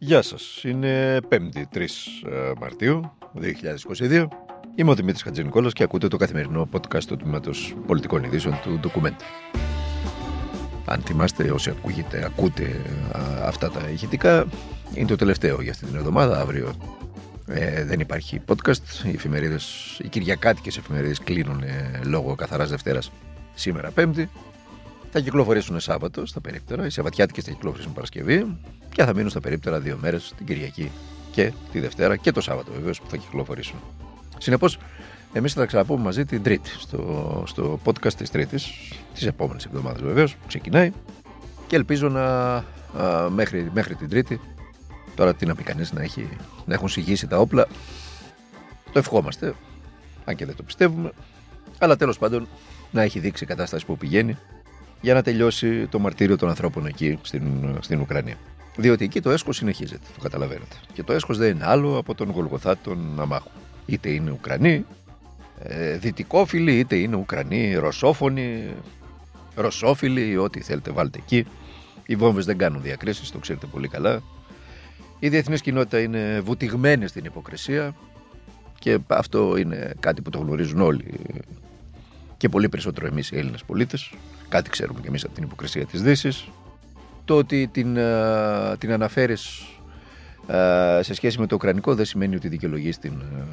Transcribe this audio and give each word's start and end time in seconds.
Γεια 0.00 0.22
σας, 0.22 0.64
είναι 0.64 1.20
5η 1.30 1.62
3 1.74 1.80
ε, 1.80 2.52
Μαρτίου 2.60 3.12
2022. 3.98 4.26
Είμαι 4.74 4.90
ο 4.90 4.94
Δημήτρης 4.94 5.22
Χατζηνικόλας 5.22 5.72
και 5.72 5.82
ακούτε 5.82 6.08
το 6.08 6.16
καθημερινό 6.16 6.68
podcast 6.72 7.04
του 7.04 7.16
Τμήματος 7.16 7.74
Πολιτικών 7.86 8.24
Ειδήσεων 8.24 8.60
του 8.62 8.80
Document. 8.84 9.16
Αν 10.84 11.00
θυμάστε 11.00 11.50
όσοι 11.50 11.70
ακούγετε, 11.70 12.24
ακούτε 12.24 12.82
α, 13.12 13.46
αυτά 13.46 13.70
τα 13.70 13.88
ηχητικά, 13.90 14.46
είναι 14.94 15.06
το 15.06 15.16
τελευταίο 15.16 15.62
για 15.62 15.70
αυτή 15.70 15.86
την 15.86 15.96
εβδομάδα, 15.96 16.40
αύριο. 16.40 16.74
Ε, 17.46 17.84
δεν 17.84 18.00
υπάρχει 18.00 18.40
podcast, 18.46 19.04
οι 19.04 19.10
εφημερίδες, 19.14 19.96
οι 20.04 20.08
κυριακάτικες 20.08 20.76
εφημερίδες 20.76 21.18
κλείνουν 21.18 21.62
ε, 21.62 22.00
λόγω 22.04 22.34
καθαράς 22.34 22.70
Δευτέρας. 22.70 23.10
Σήμερα 23.54 23.90
Πέμπτη 23.90 24.30
θα 25.18 25.24
κυκλοφορήσουν 25.24 25.80
Σάββατος 25.80 26.28
στα 26.28 26.40
περίπτερα, 26.40 26.86
οι 26.86 26.90
Σαββατιάτικες 26.90 27.44
θα 27.44 27.50
κυκλοφορήσουν 27.50 27.92
Παρασκευή 27.92 28.56
και 28.94 29.04
θα 29.04 29.14
μείνουν 29.14 29.30
στα 29.30 29.40
περίπτερα 29.40 29.80
δύο 29.80 29.98
μέρες, 30.00 30.32
την 30.36 30.46
Κυριακή 30.46 30.90
και 31.30 31.52
τη 31.72 31.80
Δευτέρα 31.80 32.16
και 32.16 32.32
το 32.32 32.40
Σάββατο 32.40 32.72
βεβαίως 32.72 33.00
που 33.00 33.10
θα 33.10 33.16
κυκλοφορήσουν. 33.16 33.78
Συνεπώς, 34.38 34.78
εμείς 35.32 35.52
θα 35.52 35.60
τα 35.60 35.66
ξαναπούμε 35.66 36.02
μαζί 36.02 36.24
την 36.24 36.42
Τρίτη, 36.42 36.70
στο, 36.70 37.42
στο 37.46 37.80
podcast 37.84 38.12
της 38.12 38.30
Τρίτης, 38.30 38.70
της 39.14 39.26
επόμενης 39.26 39.64
εβδομάδας 39.64 40.02
βεβαίως, 40.02 40.34
που 40.34 40.46
ξεκινάει 40.46 40.92
και 41.66 41.76
ελπίζω 41.76 42.08
να 42.08 42.54
α, 43.02 43.30
μέχρι, 43.30 43.70
μέχρι 43.74 43.94
την 43.94 44.08
Τρίτη. 44.08 44.40
Τώρα 45.14 45.34
τι 45.34 45.46
να 45.46 45.54
πει 45.54 45.62
κανείς 45.62 45.92
να, 45.92 46.02
έχει, 46.02 46.28
να 46.64 46.74
έχουν 46.74 46.88
συγγύσει 46.88 47.26
τα 47.26 47.38
όπλα. 47.38 47.66
Το 48.92 48.98
ευχόμαστε, 48.98 49.54
αν 50.24 50.36
και 50.36 50.46
δεν 50.46 50.56
το 50.56 50.62
πιστεύουμε. 50.62 51.12
Αλλά 51.78 51.96
τέλος 51.96 52.18
πάντων 52.18 52.48
να 52.90 53.02
έχει 53.02 53.18
δείξει 53.18 53.44
η 53.44 53.46
κατάσταση 53.46 53.86
που 53.86 53.96
πηγαίνει 53.96 54.36
για 55.00 55.14
να 55.14 55.22
τελειώσει 55.22 55.86
το 55.86 55.98
μαρτύριο 55.98 56.36
των 56.36 56.48
ανθρώπων 56.48 56.86
εκεί 56.86 57.18
στην, 57.22 57.76
στην 57.80 58.00
Ουκρανία. 58.00 58.36
Διότι 58.76 59.04
εκεί 59.04 59.20
το 59.20 59.30
έσχο 59.30 59.52
συνεχίζεται, 59.52 60.06
το 60.14 60.22
καταλαβαίνετε. 60.22 60.76
Και 60.92 61.02
το 61.02 61.12
έσχο 61.12 61.34
δεν 61.34 61.54
είναι 61.54 61.64
άλλο 61.66 61.98
από 61.98 62.14
τον 62.14 62.30
Γολγοθά 62.30 62.78
των 62.78 63.20
Αμάχων. 63.20 63.52
Είτε 63.86 64.08
είναι 64.10 64.30
Ουκρανοί, 64.30 64.84
ε, 65.62 65.96
δυτικόφιλοι, 65.96 66.78
είτε 66.78 66.96
είναι 66.96 67.16
Ουκρανοί, 67.16 67.74
ρωσόφωνοι, 67.74 68.74
ρωσόφιλοι, 69.54 70.36
ό,τι 70.36 70.60
θέλετε 70.60 70.90
βάλτε 70.90 71.18
εκεί. 71.18 71.46
Οι 72.06 72.16
βόμβες 72.16 72.44
δεν 72.44 72.58
κάνουν 72.58 72.82
διακρίσεις, 72.82 73.30
το 73.30 73.38
ξέρετε 73.38 73.66
πολύ 73.66 73.88
καλά. 73.88 74.22
Η 75.18 75.28
διεθνής 75.28 75.60
κοινότητα 75.60 76.00
είναι 76.00 76.40
βουτυγμένη 76.40 77.06
στην 77.06 77.24
υποκρισία 77.24 77.94
και 78.78 78.98
αυτό 79.06 79.56
είναι 79.56 79.94
κάτι 80.00 80.22
που 80.22 80.30
το 80.30 80.38
γνωρίζουν 80.38 80.80
όλοι 80.80 81.20
και 82.36 82.48
πολύ 82.48 82.68
περισσότερο 82.68 83.06
εμείς 83.06 83.30
οι 83.30 83.38
Έλληνες 83.38 83.64
πολίτες. 83.64 84.12
Κάτι 84.48 84.70
ξέρουμε 84.70 85.00
κι 85.00 85.06
εμείς 85.06 85.24
από 85.24 85.34
την 85.34 85.42
υποκρισία 85.44 85.86
της 85.86 86.02
Δύσης. 86.02 86.48
Το 87.24 87.36
ότι 87.36 87.68
την, 87.72 87.96
ε, 87.96 88.76
την 88.78 88.92
αναφέρεις 88.92 89.66
ε, 90.46 91.02
σε 91.02 91.14
σχέση 91.14 91.38
με 91.38 91.46
το 91.46 91.54
Ουκρανικό 91.54 91.94
δεν 91.94 92.04
σημαίνει 92.04 92.34
ότι 92.34 92.48
δικαιολογείς 92.48 92.98
την, 92.98 93.12
ε, 93.12 93.44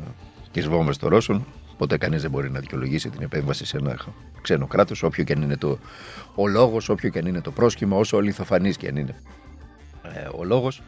τις 0.52 0.68
βόμβες 0.68 0.98
των 0.98 1.10
Ρώσων. 1.10 1.46
Ποτέ 1.78 1.98
κανείς 1.98 2.22
δεν 2.22 2.32
μπορεί 2.32 2.52
να 2.52 2.60
δικαιολογήσει 2.60 3.10
την 3.10 3.22
επέμβαση 3.22 3.66
σε 3.66 3.78
ένα 3.78 3.98
ξένο 4.42 4.68
κράτος, 4.68 5.04
όποιο 5.04 5.24
και 5.24 5.34
αν 5.34 5.42
είναι 5.42 5.58
το, 5.58 5.80
ο 6.36 6.48
λόγος, 6.48 6.90
όποιο 6.90 7.10
και 7.10 7.20
αν 7.20 7.26
είναι 7.26 7.42
το 7.42 7.52
πρόσχημα, 7.52 7.98
όσο 7.98 8.18
αληθοφανή 8.18 8.74
και 8.74 8.88
αν 8.88 8.96
είναι 8.96 9.16
ο 10.38 10.44
λόγος. 10.44 10.82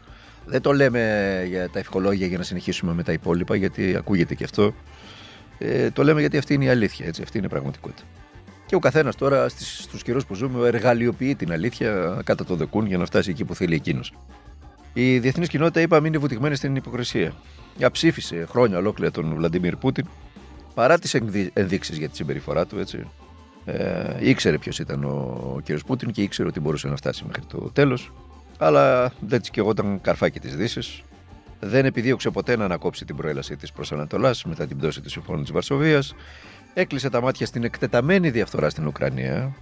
Δεν 0.46 0.60
το 0.60 0.72
λέμε 0.72 1.42
για 1.48 1.70
τα 1.70 1.78
ευχολόγια 1.78 2.26
για 2.26 2.38
να 2.38 2.44
συνεχίσουμε 2.44 2.92
με 2.92 3.02
τα 3.02 3.12
υπόλοιπα, 3.12 3.56
γιατί 3.56 3.96
ακούγεται 3.96 4.34
και 4.34 4.44
αυτό. 4.44 4.74
Ε, 5.58 5.90
το 5.90 6.02
λέμε 6.02 6.20
γιατί 6.20 6.38
αυτή 6.38 6.54
είναι 6.54 6.64
η 6.64 6.68
αλήθεια, 6.68 7.06
έτσι, 7.06 7.22
αυτή 7.22 7.36
είναι 7.38 7.46
η 7.46 7.50
πραγματικότητα. 7.50 8.02
Και 8.68 8.74
ο 8.74 8.78
καθένας 8.78 9.16
τώρα 9.16 9.48
στους 9.48 10.02
καιρούς 10.02 10.26
που 10.26 10.34
ζούμε 10.34 10.66
εργαλειοποιεί 10.68 11.34
την 11.34 11.52
αλήθεια 11.52 12.20
κατά 12.24 12.44
το 12.44 12.54
δεκούν 12.54 12.86
για 12.86 12.98
να 12.98 13.04
φτάσει 13.04 13.30
εκεί 13.30 13.44
που 13.44 13.54
θέλει 13.54 13.74
εκείνος. 13.74 14.12
Η 14.92 15.18
διεθνής 15.18 15.48
κοινότητα, 15.48 15.80
είπαμε, 15.80 16.08
είναι 16.08 16.18
βουτυγμένη 16.18 16.54
στην 16.54 16.76
υποκρισία. 16.76 17.32
Αψήφισε 17.82 18.46
χρόνια 18.50 18.78
ολόκληρα 18.78 19.10
τον 19.10 19.34
Βλαντιμίρ 19.34 19.76
Πούτιν 19.76 20.06
παρά 20.74 20.98
τις 20.98 21.14
ενδείξεις 21.52 21.98
για 21.98 22.08
τη 22.08 22.16
συμπεριφορά 22.16 22.66
του. 22.66 22.78
Έτσι. 22.78 23.08
Ε, 23.64 24.16
ήξερε 24.18 24.58
ποιος 24.58 24.78
ήταν 24.78 25.04
ο, 25.04 25.08
ο 25.56 25.60
κ. 25.64 25.78
Πούτιν 25.86 26.10
και 26.10 26.22
ήξερε 26.22 26.48
ότι 26.48 26.60
μπορούσε 26.60 26.88
να 26.88 26.96
φτάσει 26.96 27.24
μέχρι 27.26 27.44
το 27.44 27.70
τέλος. 27.72 28.12
Αλλά 28.58 29.12
δεν 29.20 29.40
τσικεγόταν 29.40 30.00
καρφάκι 30.00 30.40
της 30.40 30.56
Δύσης 30.56 31.02
δεν 31.60 31.84
επιδίωξε 31.84 32.30
ποτέ 32.30 32.56
να 32.56 32.64
ανακόψει 32.64 33.04
την 33.04 33.16
προέλασή 33.16 33.56
της 33.56 33.72
προς 33.72 33.92
Ανατολάς 33.92 34.44
μετά 34.44 34.66
την 34.66 34.78
πτώση 34.78 35.00
του 35.00 35.10
Συμφώνου 35.10 35.42
της 35.42 35.52
Βαρσοβίας. 35.52 36.14
Έκλεισε 36.78 37.10
τα 37.10 37.20
μάτια 37.20 37.46
στην 37.46 37.64
εκτεταμένη 37.64 38.30
διαφθορά 38.30 38.70
στην 38.70 38.86
Ουκρανία. 38.86 39.56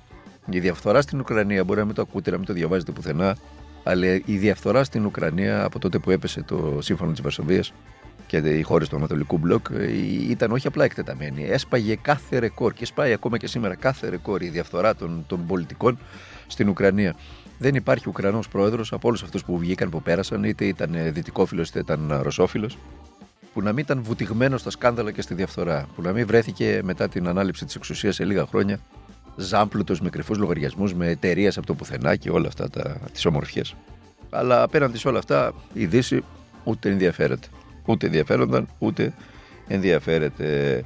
Η 0.51 0.61
διαφθορά 0.61 1.01
στην 1.01 1.21
Ουκρανία 1.21 1.65
μπορεί 1.65 1.79
να 1.79 1.85
μην 1.85 1.95
το 1.95 2.03
ακούτε, 2.03 2.31
να 2.31 2.37
μην 2.37 2.47
το 2.47 2.53
διαβάζετε 2.53 2.93
πουθενά, 2.93 3.37
αλλά 3.83 4.07
η 4.25 4.37
διαφθορά 4.37 4.85
στην 4.85 5.05
Ουκρανία 5.05 5.65
από 5.65 5.79
τότε 5.79 5.99
που 5.99 6.11
έπεσε 6.11 6.43
το 6.43 6.79
Σύμφωνο 6.81 7.11
της 7.11 7.21
Βαρσοβίας 7.21 7.73
και 8.27 8.37
οι 8.37 8.63
χώρες 8.63 8.89
του 8.89 8.97
Ανατολικού 8.97 9.39
Μπλοκ 9.39 9.67
ήταν 10.29 10.53
όχι 10.53 10.67
απλά 10.67 10.85
εκτεταμένη. 10.85 11.45
Έσπαγε 11.45 11.97
κάθε 12.03 12.39
ρεκόρ 12.39 12.73
και 12.73 12.85
σπάει 12.87 13.13
ακόμα 13.13 13.39
και 13.39 13.47
σήμερα 13.47 13.75
κάθε 13.75 14.09
ρεκόρ 14.09 14.43
η 14.43 14.49
διαφθορά 14.49 14.95
των, 14.95 15.25
των 15.27 15.47
πολιτικών 15.47 15.99
στην 16.47 16.69
Ουκρανία 16.69 17.17
δεν 17.59 17.75
υπάρχει 17.75 18.09
Ουκρανός 18.09 18.49
πρόεδρος 18.49 18.93
από 18.93 19.09
όλους 19.09 19.23
αυτούς 19.23 19.45
που 19.45 19.59
βγήκαν, 19.59 19.91
που 19.91 20.03
πέρασαν, 20.03 20.45
είτε 20.45 20.65
ήταν 20.65 20.97
δυτικόφιλος 21.13 21.69
είτε 21.69 21.79
ήταν 21.79 22.19
ρωσόφιλος, 22.23 22.79
που 23.57 23.63
να 23.63 23.73
μην 23.73 23.85
ήταν 23.85 24.03
βουτυγμένος 24.03 24.61
στα 24.61 24.71
σκάνδαλα 24.71 25.11
και 25.11 25.23
στη 25.23 25.35
διαφθορά, 25.35 25.87
που 25.95 26.03
να 26.03 26.13
μην 26.13 26.27
βρέθηκε 26.27 26.81
μετά 26.85 27.09
την 27.09 27.29
ανάληψη 27.29 27.65
της 27.65 27.75
εξουσίας 27.75 28.15
σε 28.15 28.25
λίγα 28.25 28.47
χρόνια 28.47 28.79
ζάμπλουτος 29.37 30.01
με 30.01 30.11
κρυφούς 30.11 30.39
λογαριασμούς, 30.39 30.95
με 30.95 31.09
εταιρείες 31.09 31.57
από 31.57 31.67
το 31.67 31.75
πουθενά 31.75 32.17
και 32.17 32.31
όλα 32.31 32.49
αυτά 32.49 32.69
τις 33.13 33.27
ομορφιές. 33.27 33.75
Αλλά 34.31 34.63
απέναντι 34.63 34.99
σε 34.99 35.09
όλα 35.09 35.19
αυτά 35.19 35.53
η 35.73 35.87
Δύση 35.87 36.25
ούτε 36.65 36.91
ενδιαφέρεται. 36.91 37.47
Ούτε 37.85 38.07
ενδιαφέρονταν, 38.07 38.69
ούτε 38.79 39.13
ενδιαφέρεται. 39.67 40.83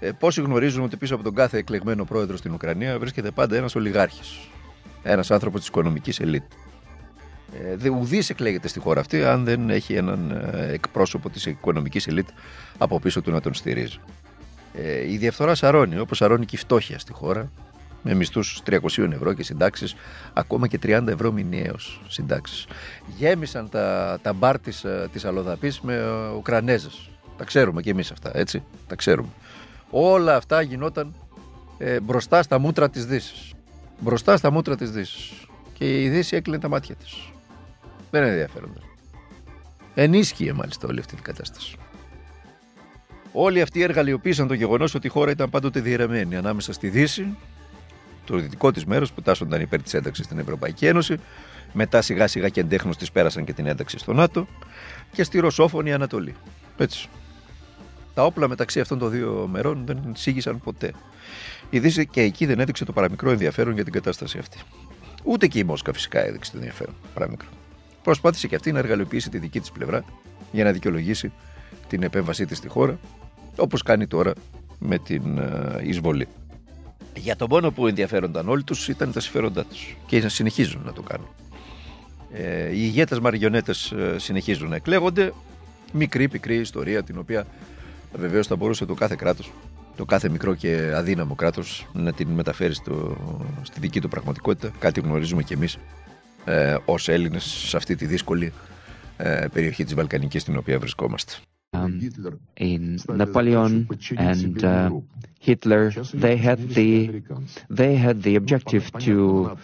Ε, 0.00 0.10
πόσοι 0.12 0.40
γνωρίζουν 0.40 0.82
ότι 0.84 0.96
πίσω 0.96 1.14
από 1.14 1.24
τον 1.24 1.34
κάθε 1.34 1.58
εκλεγμένο 1.58 2.04
πρόεδρο 2.04 2.36
στην 2.36 2.52
Ουκρανία 2.52 2.98
βρίσκεται 2.98 3.30
πάντα 3.30 3.56
ένας 3.56 3.74
ολιγάρχης 3.74 4.48
ένας 5.02 5.30
άνθρωπος 5.30 5.60
της 5.60 5.68
οικονομικής 5.68 6.20
ελίτ. 6.20 6.44
Ε, 7.82 7.88
Ουδής 7.88 8.30
εκλέγεται 8.30 8.68
στη 8.68 8.78
χώρα 8.78 9.00
αυτή 9.00 9.24
αν 9.24 9.44
δεν 9.44 9.70
έχει 9.70 9.94
έναν 9.94 10.30
ε, 10.30 10.72
εκπρόσωπο 10.72 11.30
της 11.30 11.46
οικονομικής 11.46 12.06
ελίτ 12.06 12.28
από 12.78 13.00
πίσω 13.00 13.22
του 13.22 13.30
να 13.30 13.40
τον 13.40 13.54
στηρίζει. 13.54 13.98
Ε, 14.74 15.12
η 15.12 15.16
διαφθορά 15.16 15.54
σαρώνει, 15.54 15.98
όπως 15.98 16.16
σαρώνει 16.16 16.44
και 16.44 16.56
η 16.56 16.58
φτώχεια 16.58 16.98
στη 16.98 17.12
χώρα, 17.12 17.50
με 18.02 18.14
μισθούς 18.14 18.62
300 18.66 19.12
ευρώ 19.12 19.32
και 19.32 19.42
συντάξεις, 19.42 19.94
ακόμα 20.32 20.66
και 20.66 20.78
30 20.82 21.06
ευρώ 21.06 21.32
μηνιαίως 21.32 22.00
συντάξεις. 22.08 22.66
Γέμισαν 23.16 23.68
τα, 23.68 24.18
τα 24.22 24.32
μπαρ 24.32 24.58
της 24.58 24.84
της 25.12 25.24
Αλοδαπής 25.24 25.80
με 25.80 26.02
Ουκρανέζες. 26.36 27.10
Τα 27.36 27.44
ξέρουμε 27.44 27.82
και 27.82 27.90
εμείς 27.90 28.10
αυτά, 28.10 28.30
έτσι. 28.34 28.62
Τα 28.86 28.94
ξέρουμε. 28.94 29.28
Όλα 29.90 30.36
αυτά 30.36 30.62
γινόταν 30.62 31.14
ε, 31.78 32.00
μπροστά 32.00 32.42
στα 32.42 32.58
μούτρα 32.58 32.90
της 32.90 33.06
Δύσης 33.06 33.54
μπροστά 33.98 34.36
στα 34.36 34.50
μούτρα 34.50 34.76
της 34.76 34.90
Δύσης. 34.90 35.32
Και 35.72 36.02
η 36.02 36.08
Δύση 36.08 36.36
έκλεινε 36.36 36.58
τα 36.58 36.68
μάτια 36.68 36.94
της. 36.94 37.33
Δεν 38.14 38.22
είναι 38.22 38.32
ενδιαφέροντα. 38.32 38.80
Ενίσχυε 39.94 40.52
μάλιστα 40.52 40.88
όλη 40.88 40.98
αυτή 40.98 41.14
την 41.14 41.24
κατάσταση. 41.24 41.76
Όλοι 43.32 43.60
αυτοί 43.60 43.82
εργαλειοποίησαν 43.82 44.48
το 44.48 44.54
γεγονός 44.54 44.94
ότι 44.94 45.06
η 45.06 45.10
χώρα 45.10 45.30
ήταν 45.30 45.50
πάντοτε 45.50 45.80
διαιρεμένη 45.80 46.36
ανάμεσα 46.36 46.72
στη 46.72 46.88
Δύση, 46.88 47.36
το 48.24 48.36
δυτικό 48.36 48.70
της 48.70 48.84
μέρος 48.84 49.12
που 49.12 49.22
τάσσονταν 49.22 49.60
υπέρ 49.60 49.82
της 49.82 49.94
ένταξης 49.94 50.24
στην 50.24 50.38
Ευρωπαϊκή 50.38 50.86
Ένωση, 50.86 51.16
μετά 51.72 52.02
σιγά 52.02 52.26
σιγά 52.26 52.48
και 52.48 52.60
εντέχνως 52.60 52.96
της 52.96 53.12
πέρασαν 53.12 53.44
και 53.44 53.52
την 53.52 53.66
ένταξη 53.66 53.98
στο 53.98 54.12
ΝΑΤΟ, 54.12 54.46
και 55.12 55.22
στη 55.22 55.38
Ρωσόφωνη 55.38 55.92
Ανατολή. 55.92 56.34
Έτσι. 56.76 57.08
Τα 58.14 58.24
όπλα 58.24 58.48
μεταξύ 58.48 58.80
αυτών 58.80 58.98
των 58.98 59.10
δύο 59.10 59.48
μερών 59.52 59.82
δεν 59.86 60.12
σήγησαν 60.14 60.60
ποτέ. 60.60 60.92
Η 61.70 61.78
Δύση 61.78 62.06
και 62.06 62.20
εκεί 62.20 62.46
δεν 62.46 62.60
έδειξε 62.60 62.84
το 62.84 62.92
παραμικρό 62.92 63.30
ενδιαφέρον 63.30 63.74
για 63.74 63.84
την 63.84 63.92
κατάσταση 63.92 64.38
αυτή. 64.38 64.58
Ούτε 65.24 65.46
και 65.46 65.58
η 65.58 65.64
Μόσχα 65.64 65.92
φυσικά 65.92 66.24
έδειξε 66.26 66.50
το 66.50 66.56
ενδιαφέρον 66.56 66.94
παραμικρό. 67.14 67.48
Προσπάθησε 68.04 68.46
και 68.46 68.54
αυτή 68.54 68.72
να 68.72 68.78
εργαλειοποιήσει 68.78 69.30
τη 69.30 69.38
δική 69.38 69.60
της 69.60 69.70
πλευρά 69.70 70.04
για 70.52 70.64
να 70.64 70.72
δικαιολογήσει 70.72 71.32
την 71.88 72.02
επέμβασή 72.02 72.46
της 72.46 72.58
στη 72.58 72.68
χώρα, 72.68 72.98
όπως 73.56 73.82
κάνει 73.82 74.06
τώρα 74.06 74.32
με 74.78 74.98
την 74.98 75.38
ε, 75.38 75.80
εισβολή. 75.82 76.28
Για 77.16 77.36
τον 77.36 77.48
μόνο 77.50 77.70
που 77.70 77.86
ενδιαφέρονταν 77.86 78.48
όλοι 78.48 78.62
τους 78.62 78.88
ήταν 78.88 79.12
τα 79.12 79.20
συμφέροντά 79.20 79.64
τους 79.64 79.96
και 80.06 80.28
συνεχίζουν 80.28 80.82
να 80.84 80.92
το 80.92 81.02
κάνουν. 81.02 81.28
Ε, 82.32 82.68
οι 82.68 82.80
ηγέτες 82.80 83.20
μαριονέτε 83.20 83.74
ε, 83.96 84.18
συνεχίζουν 84.18 84.68
να 84.68 84.76
εκλέγονται. 84.76 85.32
Μικρή, 85.92 86.28
πικρή 86.28 86.56
ιστορία 86.56 87.02
την 87.02 87.18
οποία 87.18 87.46
βεβαίως 88.12 88.46
θα 88.46 88.56
μπορούσε 88.56 88.86
το 88.86 88.94
κάθε 88.94 89.14
κράτος 89.14 89.52
το 89.96 90.04
κάθε 90.04 90.28
μικρό 90.28 90.54
και 90.54 90.92
αδύναμο 90.96 91.34
κράτος 91.34 91.86
να 91.92 92.12
την 92.12 92.28
μεταφέρει 92.28 92.74
στο, 92.74 93.16
στη 93.62 93.80
δική 93.80 94.00
του 94.00 94.08
πραγματικότητα. 94.08 94.70
Κάτι 94.78 95.00
γνωρίζουμε 95.00 95.42
κι 95.42 95.52
εμείς 95.52 95.78
ε, 96.44 96.74
ω 96.74 96.94
Έλληνε 97.06 97.38
σε 97.38 97.76
αυτή 97.76 97.96
τη 97.96 98.06
δύσκολη 98.06 98.52
ε, 99.16 99.46
περιοχή 99.52 99.84
τη 99.84 99.94
Βαλκανική 99.94 100.38
στην 100.38 100.56
οποία 100.56 100.78
βρισκόμαστε. 100.78 101.32
um, 101.74 102.00
in 102.56 102.98
Napoleon 103.08 103.88
and 104.16 104.64
uh, 104.64 104.90
Hitler, 105.38 105.90
they 106.14 106.36
had 106.36 106.68
the 106.70 107.22
they 107.68 107.96
had 107.96 108.22
the 108.22 108.36
objective 108.36 108.90
to 109.00 109.56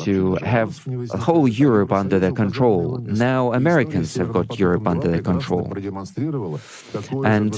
to 0.00 0.34
have 0.36 0.86
whole 1.28 1.48
Europe 1.48 1.92
under 1.92 2.18
their 2.18 2.32
control. 2.32 2.98
Now 2.98 3.52
Americans 3.52 4.14
have 4.16 4.32
got 4.32 4.58
Europe 4.58 4.86
under 4.86 5.08
their 5.08 5.22
control, 5.22 5.72
and 7.24 7.52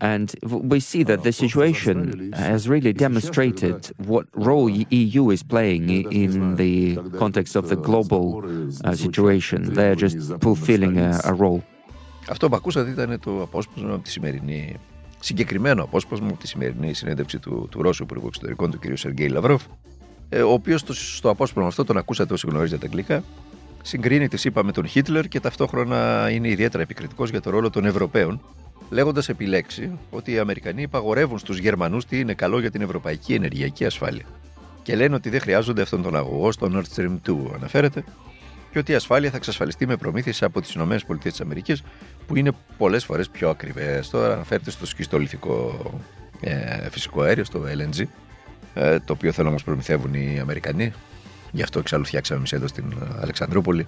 and 0.00 0.34
we 0.72 0.78
see 0.80 1.02
that 1.02 1.22
the 1.22 1.32
situation 1.32 2.32
has 2.32 2.68
really 2.68 2.92
demonstrated 2.92 3.90
what 4.10 4.26
role 4.34 4.70
EU 4.70 5.30
is 5.30 5.42
playing 5.42 5.84
in 6.12 6.56
the 6.56 6.96
context 7.18 7.56
of 7.56 7.68
the 7.68 7.76
global 7.76 8.24
uh, 8.84 8.94
situation. 8.94 9.74
They're 9.74 9.96
just 10.06 10.18
fulfilling 10.40 10.98
a, 10.98 11.20
a 11.24 11.34
role. 11.34 11.62
Αυτό 12.28 12.48
που 12.48 12.56
ακούσατε 12.56 12.90
ήταν 12.90 13.20
το 13.20 13.42
απόσπασμα 13.42 13.94
από 13.94 14.04
τη 14.04 14.10
σημερινή, 14.10 14.76
συγκεκριμένο 15.20 15.82
απόσπασμα 15.82 16.26
από 16.28 16.38
τη 16.38 16.46
σημερινή 16.46 16.94
συνέντευξη 16.94 17.38
του, 17.38 17.68
του 17.70 17.82
Ρώσου 17.82 18.02
Υπουργού 18.02 18.26
Εξωτερικών, 18.26 18.70
του 18.70 18.78
κ. 18.78 18.96
Σεργέη 18.96 19.28
Λαυρόφ, 19.28 19.62
ο 20.46 20.52
οποίος 20.52 20.84
στο 20.88 21.30
απόσπασμα 21.30 21.68
αυτό 21.68 21.84
τον 21.84 21.96
ακούσατε 21.96 22.32
όσοι 22.32 22.46
γνωρίζετε 22.50 22.86
αγγλικά, 22.86 23.22
συγκρίνει 23.82 24.28
τη 24.28 24.36
ΣΥΠΑ 24.36 24.64
με 24.64 24.72
τον 24.72 24.86
Χίτλερ 24.86 25.28
και 25.28 25.40
ταυτόχρονα 25.40 26.30
είναι 26.30 26.48
ιδιαίτερα 26.48 26.82
επικριτικός 26.82 27.30
για 27.30 27.40
το 27.40 27.50
ρόλο 27.50 27.70
των 27.70 27.84
Ευρωπαίων 27.84 28.40
λέγοντας 28.90 29.28
επιλέξει 29.28 29.98
ότι 30.10 30.32
οι 30.32 30.38
Αμερικανοί 30.38 30.82
υπαγορεύουν 30.82 31.38
στους 31.38 31.58
Γερμανούς 31.58 32.06
τι 32.06 32.20
είναι 32.20 32.34
καλό 32.34 32.60
για 32.60 32.70
την 32.70 32.80
ευρωπαϊκή 32.80 33.34
ενεργειακή 33.34 33.84
ασφάλεια. 33.84 34.24
Και 34.82 34.96
λένε 34.96 35.14
ότι 35.14 35.30
δεν 35.30 35.40
χρειάζονται 35.40 35.82
αυτόν 35.82 36.02
τον 36.02 36.16
αγωγό 36.16 36.52
στο 36.52 36.70
Nord 36.74 36.96
Stream 36.96 37.18
2, 37.30 37.36
αναφέρεται, 37.54 38.04
και 38.72 38.78
ότι 38.78 38.92
η 38.92 38.94
ασφάλεια 38.94 39.30
θα 39.30 39.36
εξασφαλιστεί 39.36 39.86
με 39.86 39.96
προμήθειες 39.96 40.42
από 40.42 40.60
τις 40.60 40.74
ΗΠΑ 40.74 41.76
που 42.26 42.36
είναι 42.36 42.50
πολλές 42.78 43.04
φορές 43.04 43.28
πιο 43.28 43.48
ακριβές. 43.48 44.10
Τώρα 44.10 44.32
αναφέρεται 44.32 44.70
στο 44.70 44.86
σκιστολιθικό 44.86 45.80
ε, 46.40 46.90
φυσικό 46.90 47.22
αέριο, 47.22 47.44
στο 47.44 47.62
LNG, 47.62 48.02
ε, 48.74 48.98
το 48.98 49.12
οποίο 49.12 49.32
θέλουν 49.32 49.50
όμω 49.50 49.58
προμηθεύουν 49.64 50.14
οι 50.14 50.38
Αμερικανοί. 50.40 50.92
Γι' 51.52 51.62
αυτό 51.62 51.78
εξάλλου 51.78 52.04
φτιάξαμε 52.04 52.38
εμείς 52.38 52.52
εδώ 52.52 52.66
στην 52.66 52.94
Αλεξανδρούπολη 53.20 53.86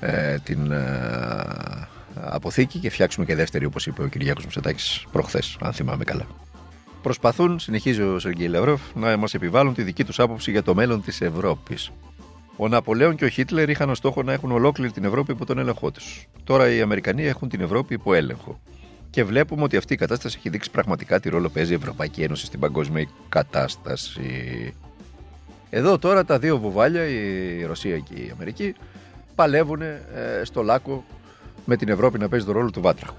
ε, 0.00 0.36
την 0.38 0.70
ε, 0.70 1.88
αποθήκη 2.14 2.78
και 2.78 2.90
φτιάξουμε 2.90 3.26
και 3.26 3.34
δεύτερη, 3.34 3.64
όπως 3.64 3.86
είπε 3.86 4.02
ο 4.02 4.06
Κυριάκος 4.06 4.44
Μητσοτάκης 4.44 5.04
προχθές, 5.12 5.56
αν 5.60 5.72
θυμάμαι 5.72 6.04
καλά. 6.04 6.26
Προσπαθούν, 7.02 7.58
συνεχίζει 7.58 8.02
ο 8.02 8.18
Σεργέη 8.18 8.48
Λαυρόφ, 8.48 8.80
να 8.94 9.16
μας 9.16 9.34
επιβάλλουν 9.34 9.74
τη 9.74 9.82
δική 9.82 10.04
τους 10.04 10.18
άποψη 10.18 10.50
για 10.50 10.62
το 10.62 10.74
μέλλον 10.74 11.02
της 11.02 11.20
Ευρώπης. 11.20 11.90
Ο 12.56 12.68
Ναπολέον 12.68 13.14
και 13.14 13.24
ο 13.24 13.28
Χίτλερ 13.28 13.68
είχαν 13.68 13.90
ως 13.90 13.98
στόχο 13.98 14.22
να 14.22 14.32
έχουν 14.32 14.52
ολόκληρη 14.52 14.92
την 14.92 15.04
Ευρώπη 15.04 15.32
υπό 15.32 15.46
τον 15.46 15.58
έλεγχό 15.58 15.90
τους. 15.90 16.26
Τώρα 16.44 16.72
οι 16.72 16.80
Αμερικανοί 16.80 17.24
έχουν 17.24 17.48
την 17.48 17.60
Ευρώπη 17.60 17.94
υπό 17.94 18.14
έλεγχο. 18.14 18.60
Και 19.10 19.24
βλέπουμε 19.24 19.62
ότι 19.62 19.76
αυτή 19.76 19.92
η 19.92 19.96
κατάσταση 19.96 20.36
έχει 20.38 20.48
δείξει 20.48 20.70
πραγματικά 20.70 21.20
τι 21.20 21.28
ρόλο 21.28 21.48
παίζει 21.48 21.72
η 21.72 21.74
Ευρωπαϊκή 21.74 22.22
Ένωση 22.22 22.46
στην 22.46 22.60
παγκόσμια 22.60 23.08
κατάσταση. 23.28 24.74
Εδώ 25.70 25.98
τώρα 25.98 26.24
τα 26.24 26.38
δύο 26.38 26.58
βουβάλια, 26.58 27.04
η 27.04 27.64
Ρωσία 27.64 27.98
και 27.98 28.14
η 28.14 28.30
Αμερική, 28.34 28.74
παλεύουν 29.34 29.82
ε, 29.82 30.00
στο 30.42 30.62
λάκκο 30.62 31.04
με 31.64 31.76
την 31.76 31.88
Ευρώπη 31.88 32.18
να 32.18 32.28
παίζει 32.28 32.44
τον 32.44 32.54
ρόλο 32.54 32.70
του 32.70 32.80
βάτραχου. 32.80 33.14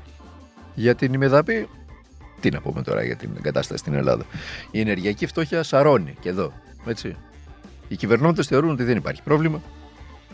Για 0.76 0.96
την 0.96 1.14
ημεδαπή, 1.14 1.68
τι 2.40 2.50
να 2.50 2.62
πούμε 2.62 2.82
τώρα 2.82 3.04
για 3.04 3.16
την 3.16 3.42
κατάσταση 3.42 3.80
στην 3.80 3.94
Ελλάδα. 3.94 4.26
Η 4.72 4.80
ενεργειακή 4.80 5.26
φτώχεια 5.26 5.64
σαρώνει 5.64 6.16
και 6.20 6.30
εδώ. 6.30 6.54
Έτσι. 6.86 7.16
Οι 7.88 7.96
κυβερνώντες 7.96 8.48
θεωρούν 8.48 8.70
ότι 8.70 8.84
δεν 8.84 8.98
υπάρχει 8.98 9.24
πρόβλημα, 9.24 9.62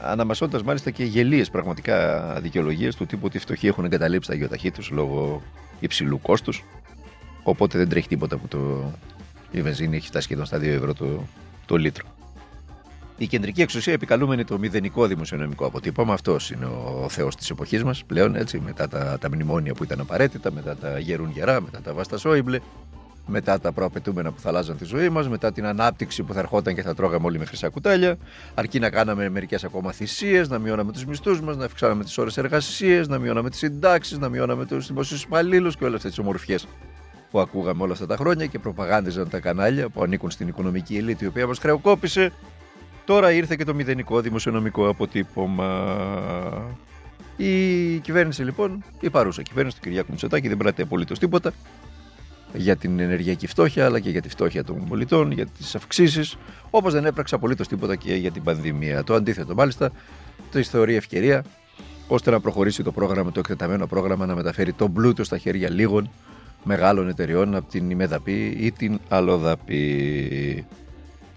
αναμασώντας 0.01 0.63
μάλιστα 0.63 0.91
και 0.91 1.03
γελίες 1.03 1.49
πραγματικά 1.49 2.19
δικαιολογίε 2.41 2.93
του 2.93 3.05
τύπου 3.05 3.21
ότι 3.25 3.37
οι 3.37 3.39
φτωχοί 3.39 3.67
έχουν 3.67 3.85
εγκαταλείψει 3.85 4.29
τα 4.29 4.35
γεωταχή 4.35 4.71
τους 4.71 4.89
λόγω 4.89 5.41
υψηλού 5.79 6.21
κόστους. 6.21 6.63
Οπότε 7.43 7.77
δεν 7.77 7.89
τρέχει 7.89 8.07
τίποτα 8.07 8.37
που 8.37 8.47
το... 8.47 8.91
η 9.51 9.61
βενζίνη 9.61 9.95
έχει 9.95 10.07
φτάσει 10.07 10.25
σχεδόν 10.25 10.45
στα 10.45 10.57
2 10.57 10.61
ευρώ 10.61 10.93
το, 10.93 11.23
το 11.65 11.77
λίτρο. 11.77 12.05
Η 13.21 13.27
κεντρική 13.27 13.61
εξουσία 13.61 13.93
επικαλούμενη 13.93 14.43
το 14.43 14.59
μηδενικό 14.59 15.07
δημοσιονομικό 15.07 15.65
αποτύπωμα. 15.65 16.13
Αυτός 16.13 16.51
είναι 16.51 16.65
ο 16.65 17.09
Θεός 17.09 17.35
της 17.35 17.49
εποχής 17.49 17.83
μας 17.83 18.03
πλέον, 18.03 18.35
έτσι, 18.35 18.59
μετά 18.59 18.87
τα, 18.87 19.17
τα 19.19 19.29
μνημόνια 19.29 19.73
που 19.73 19.83
ήταν 19.83 19.99
απαραίτητα, 19.99 20.51
μετά 20.51 20.75
τα 20.75 20.99
γερούν 20.99 21.31
γερά, 21.33 21.61
μετά 21.61 21.81
τα 21.81 21.93
βάστα 21.93 22.17
σόιμπλε, 22.17 22.59
μετά 23.27 23.59
τα 23.59 23.71
προαπαιτούμενα 23.71 24.31
που 24.31 24.39
θα 24.39 24.49
αλλάζαν 24.49 24.77
τη 24.77 24.85
ζωή 24.85 25.09
μας, 25.09 25.29
μετά 25.29 25.51
την 25.51 25.65
ανάπτυξη 25.65 26.23
που 26.23 26.33
θα 26.33 26.39
ερχόταν 26.39 26.75
και 26.75 26.81
θα 26.81 26.95
τρώγαμε 26.95 27.25
όλοι 27.25 27.39
με 27.39 27.45
χρυσά 27.45 27.69
κουτάλια, 27.69 28.17
αρκεί 28.53 28.79
να 28.79 28.89
κάναμε 28.89 29.29
μερικές 29.29 29.63
ακόμα 29.63 29.91
θυσίες, 29.91 30.49
να 30.49 30.59
μειώναμε 30.59 30.91
τους 30.91 31.05
μισθούς 31.05 31.41
μας, 31.41 31.57
να 31.57 31.65
αυξάναμε 31.65 32.03
τις 32.03 32.17
ώρες 32.17 32.37
εργασίας, 32.37 33.07
να 33.07 33.17
μειώναμε 33.17 33.49
τις 33.49 33.59
συντάξεις, 33.59 34.17
να 34.17 34.29
μειώναμε 34.29 34.65
τους 34.65 34.87
δημοσίους 34.87 35.23
υπαλλήλους 35.23 35.77
και 35.77 35.83
όλες 35.83 35.95
αυτές 35.95 36.11
τις 36.11 36.19
ομορφιές 36.19 36.67
που 37.31 37.39
ακούγαμε 37.39 37.83
όλα 37.83 37.93
αυτά 37.93 38.05
τα 38.05 38.15
χρόνια 38.15 38.45
και 38.45 38.59
προπαγάνδιζαν 38.59 39.29
τα 39.29 39.39
κανάλια 39.39 39.89
που 39.89 40.03
ανήκουν 40.03 40.31
στην 40.31 40.47
οικονομική 40.47 40.97
ελίτ 40.97 41.21
η 41.21 41.25
οποία 41.25 41.47
μας 41.47 41.57
χρεοκόπησε 41.57 42.31
Τώρα 43.09 43.31
ήρθε 43.31 43.55
και 43.55 43.63
το 43.63 43.73
μηδενικό 43.73 44.21
δημοσιονομικό 44.21 44.87
αποτύπωμα. 44.87 45.95
Η 47.37 47.97
κυβέρνηση 47.97 48.43
λοιπόν, 48.43 48.83
η 48.99 49.09
παρούσα 49.09 49.41
κυβέρνηση 49.41 49.75
του 49.75 49.81
Κυριάκου 49.81 50.07
Μητσοτάκη 50.11 50.47
δεν 50.47 50.57
πράττει 50.57 50.81
απολύτως 50.81 51.19
τίποτα 51.19 51.53
για 52.53 52.75
την 52.75 52.99
ενεργειακή 52.99 53.47
φτώχεια, 53.47 53.85
αλλά 53.85 53.99
και 53.99 54.09
για 54.09 54.21
τη 54.21 54.29
φτώχεια 54.29 54.63
των 54.63 54.85
πολιτών, 54.87 55.31
για 55.31 55.45
τις 55.45 55.75
αυξήσεις, 55.75 56.37
όπως 56.69 56.93
δεν 56.93 57.05
έπραξε 57.05 57.35
απολύτως 57.35 57.67
τίποτα 57.67 57.95
και 57.95 58.15
για 58.15 58.31
την 58.31 58.43
πανδημία. 58.43 59.03
Το 59.03 59.13
αντίθετο, 59.13 59.53
μάλιστα, 59.53 59.91
το 60.51 60.63
θεωρεί 60.63 60.95
ευκαιρία 60.95 61.43
ώστε 62.07 62.31
να 62.31 62.39
προχωρήσει 62.39 62.83
το 62.83 62.91
πρόγραμμα, 62.91 63.31
το 63.31 63.39
εκτεταμένο 63.39 63.87
πρόγραμμα, 63.87 64.25
να 64.25 64.35
μεταφέρει 64.35 64.73
τον 64.73 64.93
πλούτο 64.93 65.23
στα 65.23 65.37
χέρια 65.37 65.69
λίγων 65.69 66.09
μεγάλων 66.63 67.09
εταιριών 67.09 67.55
από 67.55 67.69
την 67.69 67.89
ημεδαπή 67.89 68.57
ή 68.59 68.71
την 68.71 68.99
αλλοδαπή. 69.07 70.65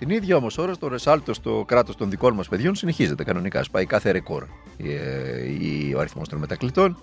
Την 0.02 0.10
ίδια 0.10 0.36
όμως 0.36 0.58
ώρα 0.58 0.76
το 0.76 0.88
ρεσάλτο 0.88 1.34
στο 1.34 1.64
κράτος 1.66 1.96
των 1.96 2.10
δικών 2.10 2.34
μας 2.34 2.48
παιδιών 2.48 2.74
συνεχίζεται 2.74 3.24
κανονικά. 3.24 3.62
Σπάει 3.62 3.86
κάθε 3.86 4.10
ρεκόρ 4.10 4.44
ε, 4.76 5.94
ο 5.94 5.98
αριθμός 5.98 6.28
των 6.28 6.38
μετακλητών. 6.38 6.98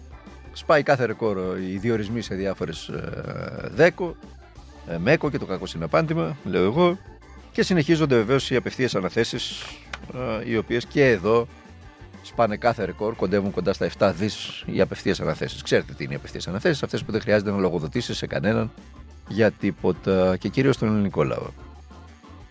Σπάει 0.52 0.84
κάθε 0.84 1.06
ρεκόρ 1.06 1.38
οι 1.60 1.78
διορισμοί 1.78 2.22
σε 2.22 2.36
διάφορες 2.36 2.92
δέκο, 3.72 4.16
ε, 4.88 4.98
ΜΕΚΟ 4.98 5.30
και 5.30 5.38
το 5.38 5.46
κακό 5.46 5.66
συναπάντημα, 5.66 6.38
λέω 6.44 6.64
εγώ. 6.64 6.98
Και 7.52 7.64
συνεχίζονται 7.64 8.16
βεβαίως 8.16 8.52
οι 8.52 8.56
απευθείας 8.56 8.96
αναθέσεις, 8.96 9.62
ε, 10.44 10.50
οι 10.50 10.58
οποίες 10.58 10.86
και 10.86 11.10
εδώ 11.10 11.48
σπάνε 12.22 12.58
κάθε 12.58 12.86
ρεκόρ, 12.86 13.16
κοντεύουν 13.16 13.52
κοντά 13.52 13.74
στα 13.74 13.86
7 13.86 14.14
δις 14.14 14.64
οι 14.66 14.82
απευθείας 14.82 15.20
αναθέσεις. 15.20 15.62
Ξέρετε 15.62 15.94
τι 15.94 16.04
είναι 16.04 16.14
οι 16.14 16.16
απευθείας 16.16 16.48
αναθέσεις, 16.48 16.84
αυτές 16.84 17.04
που 17.04 17.12
δεν 17.12 17.22
χρειάζεται 17.22 17.52
να 17.52 17.58
λογοδοτήσεις 17.58 18.18
σε 18.18 18.28
κανέναν 18.28 18.72
για 19.28 19.52
τίποτα 19.52 20.38
και 20.38 20.50
κυρίως 20.50 20.76
στον 20.76 20.88
ελληνικό 20.88 21.24
λαό. 21.24 21.69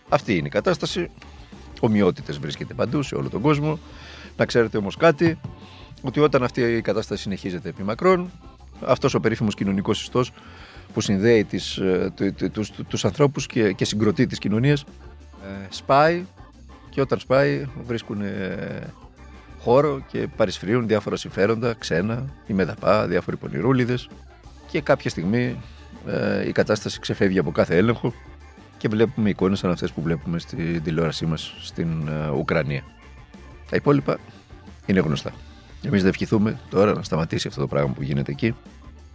Αυτή 0.09 0.37
είναι 0.37 0.47
η 0.47 0.51
κατάσταση. 0.51 1.09
Ομοιότητες 1.79 2.39
βρίσκεται 2.39 2.73
παντού 2.73 3.01
σε 3.01 3.15
όλο 3.15 3.29
τον 3.29 3.41
κόσμο. 3.41 3.79
Να 4.37 4.45
ξέρετε 4.45 4.77
όμως 4.77 4.97
κάτι, 4.97 5.39
ότι 6.01 6.19
όταν 6.19 6.43
αυτή 6.43 6.61
η 6.61 6.81
κατάσταση 6.81 7.21
συνεχίζεται 7.21 7.69
επί 7.69 7.83
μακρόν, 7.83 8.31
αυτός 8.85 9.13
ο 9.13 9.19
περίφημος 9.19 9.55
κοινωνικός 9.55 10.01
ιστός 10.01 10.31
που 10.93 11.01
συνδέει 11.01 11.43
τις, 11.43 11.77
ε, 11.77 12.13
τους, 12.51 12.71
τους 12.87 13.05
ανθρώπους 13.05 13.45
και, 13.45 13.71
και 13.71 13.85
συγκροτεί 13.85 14.27
τις 14.27 14.39
κοινωνίες 14.39 14.81
ε, 14.81 15.67
σπάει 15.69 16.25
και 16.89 17.01
όταν 17.01 17.19
σπάει 17.19 17.67
βρίσκουν 17.85 18.21
ε, 18.21 18.93
χώρο 19.59 20.01
και 20.11 20.27
παρισφρίουν 20.35 20.87
διάφορα 20.87 21.15
συμφέροντα, 21.15 21.73
ξένα, 21.73 22.25
η 22.47 22.53
μεδαπά, 22.53 23.07
διάφοροι 23.07 23.37
πονηρούλιδες 23.37 24.09
και 24.71 24.81
κάποια 24.81 25.09
στιγμή 25.09 25.61
η 26.47 26.51
κατάσταση 26.51 26.99
ξεφεύγει 26.99 27.39
από 27.39 27.51
κάθε 27.51 27.77
έλεγχο 27.77 28.13
και 28.79 28.87
βλέπουμε 28.87 29.29
εικόνες 29.29 29.59
σαν 29.59 29.71
αυτές 29.71 29.91
που 29.91 30.01
βλέπουμε 30.01 30.39
στη 30.39 30.81
τηλεόρασή 30.81 31.25
μας 31.25 31.53
στην 31.61 32.07
ε, 32.07 32.29
Ουκρανία. 32.29 32.83
Τα 33.69 33.75
υπόλοιπα 33.75 34.17
είναι 34.85 34.99
γνωστά. 34.99 35.31
Εμείς 35.81 36.01
δεν 36.01 36.09
ευχηθούμε 36.09 36.59
τώρα 36.69 36.93
να 36.93 37.03
σταματήσει 37.03 37.47
αυτό 37.47 37.61
το 37.61 37.67
πράγμα 37.67 37.93
που 37.93 38.03
γίνεται 38.03 38.31
εκεί 38.31 38.55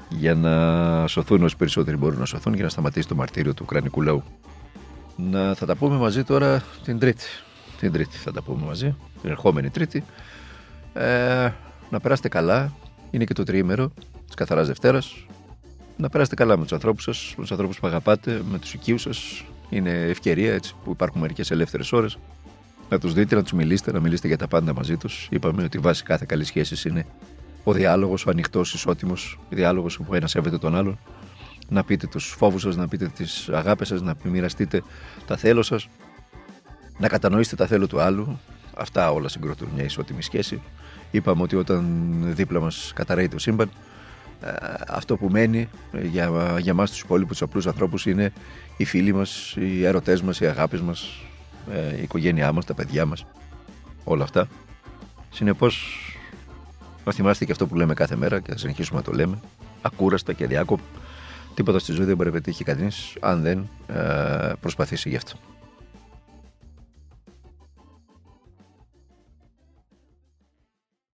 για 0.09 0.35
να 0.35 1.06
σωθούν 1.06 1.42
όσοι 1.42 1.56
περισσότεροι 1.56 1.97
μπορούν 1.97 2.18
να 2.18 2.25
σωθούν 2.25 2.54
για 2.54 2.64
να 2.64 2.68
σταματήσει 2.68 3.09
το 3.09 3.14
μαρτύριο 3.14 3.54
του 3.54 3.62
Ουκρανικού 3.66 4.02
λαού. 4.02 4.23
Να, 5.16 5.54
θα 5.54 5.66
τα 5.66 5.76
πούμε 5.76 5.97
μαζί 5.97 6.25
τώρα 6.25 6.62
την 6.85 6.99
Τρίτη. 6.99 7.25
Την 7.78 7.92
Τρίτη 7.92 8.16
θα 8.16 8.33
τα 8.33 8.42
πούμε 8.42 8.66
μαζί, 8.66 8.97
την 9.21 9.30
ερχόμενη 9.30 9.71
Τρίτη. 9.71 10.04
Ε, 10.94 11.50
να 11.90 12.00
περάσετε 12.00 12.28
καλά. 12.28 12.73
Είναι 13.11 13.25
και 13.25 13.35
το 13.35 13.42
τριήμερο 13.42 13.92
της 14.26 14.35
Καθαράς 14.35 14.66
Δευτέρας. 14.66 15.26
Να 15.97 16.09
περάσετε 16.09 16.37
καλά 16.37 16.56
με 16.56 16.62
τους 16.62 16.73
ανθρώπους 16.73 17.02
σας, 17.02 17.35
με 17.37 17.42
τους 17.42 17.50
ανθρώπους 17.50 17.80
που 17.80 17.87
αγαπάτε, 17.87 18.42
με 18.50 18.59
τους 18.59 18.75
οικείους 18.75 19.02
σας, 19.02 19.44
είναι 19.76 19.90
ευκαιρία 19.90 20.54
έτσι, 20.54 20.75
που 20.85 20.90
υπάρχουν 20.90 21.21
μερικές 21.21 21.50
ελεύθερες 21.50 21.93
ώρες 21.93 22.19
να 22.88 22.99
τους 22.99 23.12
δείτε, 23.12 23.35
να 23.35 23.43
τους 23.43 23.52
μιλήσετε, 23.52 23.93
να 23.93 24.00
μιλήσετε 24.00 24.28
για 24.28 24.38
τα 24.38 24.49
πάντα 24.49 24.75
μαζί 24.75 24.97
τους. 24.97 25.28
Είπαμε 25.31 25.62
ότι 25.62 25.78
βάση 25.78 26.02
κάθε 26.02 26.25
καλής 26.28 26.47
σχέσης 26.47 26.85
είναι 26.85 27.07
ο 27.64 27.73
διάλογος, 27.73 28.26
ο 28.26 28.31
ανοιχτός, 28.31 28.75
ισότιμος 28.75 29.38
διάλογος 29.50 29.99
όπου 29.99 30.14
ένας 30.14 30.31
σέβεται 30.31 30.59
τον 30.59 30.76
άλλον. 30.76 30.99
Να 31.69 31.85
πείτε 31.85 32.07
τους 32.07 32.35
φόβους 32.38 32.62
σας, 32.62 32.76
να 32.76 32.88
πείτε 32.88 33.07
τις 33.07 33.49
αγάπες 33.49 33.88
σας, 33.88 34.02
να 34.02 34.14
μοιραστείτε 34.23 34.83
τα 35.26 35.37
θέλω 35.37 35.62
σας, 35.62 35.88
να 36.99 37.09
κατανοήσετε 37.09 37.57
τα 37.57 37.66
θέλω 37.66 37.87
του 37.87 38.00
άλλου 38.00 38.40
αυτά 38.76 39.12
όλα 39.12 39.28
συγκροτούν 39.28 39.69
μια 39.75 39.85
ισότιμη 39.85 40.23
σχέση. 40.23 40.61
Είπαμε 41.11 41.43
ότι 41.43 41.57
όταν 41.57 41.85
δίπλα 42.35 42.61
μας 42.61 42.93
καταραίει 42.95 43.28
το 43.28 43.38
σύμπαν, 43.38 43.69
ε, 43.69 43.73
αυτό 44.88 45.16
που 45.16 45.28
μένει 45.30 45.68
για, 46.02 46.56
για 46.60 46.74
μας 46.74 46.90
τους 46.90 47.00
υπόλοιπους 47.00 47.42
απλούς 47.42 47.66
ανθρώπους 47.66 48.06
είναι 48.06 48.32
οι 48.76 48.84
φίλοι 48.84 49.12
μας, 49.12 49.54
οι 49.58 49.84
ερωτές 49.84 50.22
μας, 50.22 50.40
οι 50.40 50.46
αγάπες 50.46 50.80
μας, 50.80 51.20
ε, 51.72 51.96
η 51.96 52.02
οικογένειά 52.02 52.52
μας, 52.52 52.64
τα 52.64 52.74
παιδιά 52.74 53.06
μας, 53.06 53.26
όλα 54.04 54.22
αυτά. 54.24 54.48
Συνεπώς, 55.30 55.98
να 57.04 57.12
θυμάστε 57.12 57.44
και 57.44 57.52
αυτό 57.52 57.66
που 57.66 57.74
λέμε 57.74 57.94
κάθε 57.94 58.16
μέρα 58.16 58.40
και 58.40 58.50
θα 58.50 58.58
συνεχίσουμε 58.58 58.98
να 58.98 59.04
το 59.04 59.12
λέμε, 59.12 59.40
ακούραστα 59.82 60.32
και 60.32 60.44
αδιάκοπα. 60.44 60.82
Τίποτα 61.54 61.78
στη 61.78 61.92
ζωή 61.92 62.04
δεν 62.04 62.16
μπορεί 62.16 62.28
να 62.28 62.34
πετύχει 62.34 62.64
κανείς 62.64 63.16
αν 63.20 63.42
δεν 63.42 63.68
ε, 63.86 64.52
προσπαθήσει 64.60 65.08
γι' 65.08 65.16
αυτό. 65.16 65.36